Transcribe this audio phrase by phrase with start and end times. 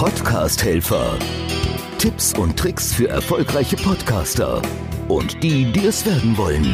[0.00, 1.18] Podcast-Helfer.
[1.98, 4.62] Tipps und Tricks für erfolgreiche Podcaster
[5.08, 6.64] und die, die es werden wollen.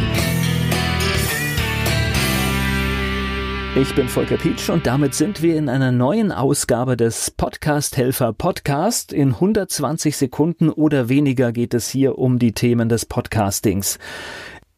[3.75, 8.33] Ich bin Volker Pietsch und damit sind wir in einer neuen Ausgabe des Podcast Helfer
[8.33, 9.13] Podcast.
[9.13, 13.99] In 120 Sekunden oder weniger geht es hier um die Themen des Podcastings.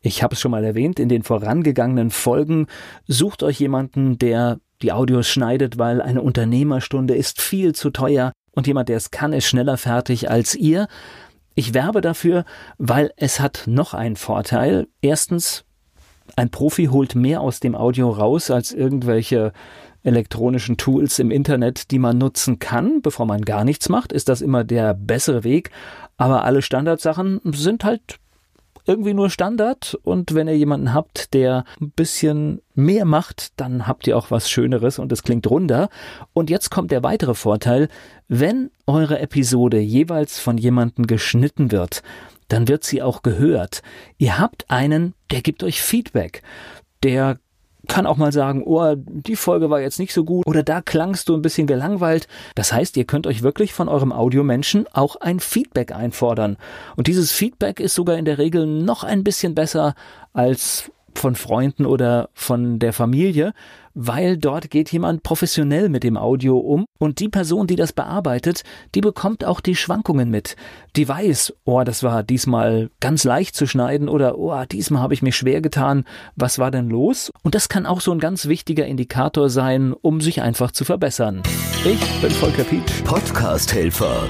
[0.01, 2.67] Ich habe es schon mal erwähnt, in den vorangegangenen Folgen
[3.07, 8.67] sucht euch jemanden, der die Audios schneidet, weil eine Unternehmerstunde ist viel zu teuer und
[8.67, 10.89] jemand, der es kann, ist schneller fertig als ihr.
[11.55, 12.45] Ich werbe dafür,
[12.77, 14.89] weil es hat noch einen Vorteil.
[15.01, 15.65] Erstens,
[16.35, 19.53] ein Profi holt mehr aus dem Audio raus als irgendwelche
[20.03, 24.41] elektronischen Tools im Internet, die man nutzen kann, bevor man gar nichts macht, ist das
[24.41, 25.71] immer der bessere Weg.
[26.17, 28.19] Aber alle Standardsachen sind halt
[28.89, 34.07] irgendwie nur Standard und wenn ihr jemanden habt, der ein bisschen mehr macht, dann habt
[34.07, 35.91] ihr auch was Schöneres und es klingt runder.
[36.33, 37.89] Und jetzt kommt der weitere Vorteil,
[38.29, 42.03] wenn eure Episode jeweils von jemandem geschnitten wird,
[42.49, 43.83] dann wird sie auch gehört.
[44.17, 46.43] Ihr habt einen, der gibt euch Feedback.
[47.03, 47.39] Der
[47.89, 51.29] kann auch mal sagen, oh, die Folge war jetzt nicht so gut oder da klangst
[51.29, 52.29] du ein bisschen gelangweilt.
[52.55, 56.57] Das heißt, ihr könnt euch wirklich von eurem Audiomenschen auch ein Feedback einfordern.
[56.97, 59.95] Und dieses Feedback ist sogar in der Regel noch ein bisschen besser
[60.33, 63.53] als von Freunden oder von der Familie,
[63.95, 68.63] weil dort geht jemand professionell mit dem Audio um und die Person, die das bearbeitet,
[68.95, 70.55] die bekommt auch die Schwankungen mit.
[70.95, 75.23] Die weiß, oh, das war diesmal ganz leicht zu schneiden oder oh, diesmal habe ich
[75.23, 76.05] mich schwer getan,
[76.37, 77.33] was war denn los?
[77.43, 81.43] Und das kann auch so ein ganz wichtiger Indikator sein, um sich einfach zu verbessern.
[81.85, 83.03] Ich bin Volker Pietsch.
[83.05, 84.29] Podcast Helfer.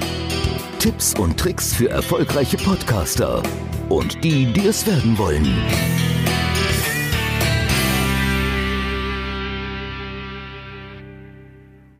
[0.79, 3.43] Tipps und Tricks für erfolgreiche Podcaster
[3.89, 5.45] und die, die es werden wollen.